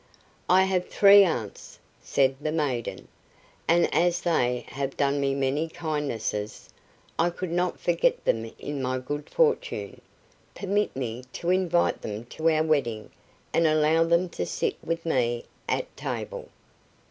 "I 0.49 0.63
have 0.63 0.89
three 0.89 1.23
aunts," 1.23 1.77
said 2.01 2.35
the 2.41 2.51
maiden, 2.51 3.07
"and 3.67 3.87
as 3.93 4.21
they 4.21 4.65
have 4.69 4.97
done 4.97 5.19
me 5.21 5.35
many 5.35 5.69
kindnesses, 5.69 6.69
I 7.19 7.29
could 7.29 7.51
not 7.51 7.79
forget 7.79 8.25
them 8.25 8.51
in 8.57 8.81
my 8.81 8.97
good 8.97 9.29
fortune; 9.29 10.01
permit 10.55 10.95
me 10.95 11.25
to 11.33 11.51
invite 11.51 12.01
them 12.01 12.25
to 12.33 12.49
our 12.49 12.63
wedding 12.63 13.11
and 13.53 13.67
allow 13.67 14.03
them 14.03 14.27
to 14.29 14.43
sit 14.43 14.75
with 14.83 15.05
me 15.05 15.45
at 15.69 15.95
table." 15.95 16.49